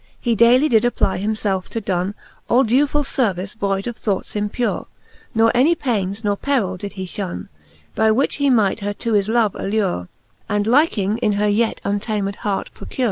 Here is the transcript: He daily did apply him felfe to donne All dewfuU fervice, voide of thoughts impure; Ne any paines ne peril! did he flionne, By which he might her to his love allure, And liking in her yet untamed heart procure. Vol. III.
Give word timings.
He 0.19 0.33
daily 0.33 0.67
did 0.67 0.83
apply 0.83 1.17
him 1.17 1.35
felfe 1.35 1.69
to 1.69 1.79
donne 1.79 2.15
All 2.49 2.65
dewfuU 2.65 3.05
fervice, 3.05 3.55
voide 3.55 3.85
of 3.85 3.95
thoughts 3.95 4.35
impure; 4.35 4.87
Ne 5.35 5.51
any 5.53 5.75
paines 5.75 6.23
ne 6.23 6.35
peril! 6.35 6.75
did 6.75 6.93
he 6.93 7.05
flionne, 7.05 7.49
By 7.93 8.09
which 8.09 8.37
he 8.37 8.49
might 8.49 8.79
her 8.79 8.93
to 8.95 9.13
his 9.13 9.29
love 9.29 9.53
allure, 9.53 10.09
And 10.49 10.65
liking 10.65 11.19
in 11.19 11.33
her 11.33 11.47
yet 11.47 11.81
untamed 11.83 12.37
heart 12.37 12.71
procure. 12.73 12.87
Vol. 12.87 12.99
III. 12.99 12.99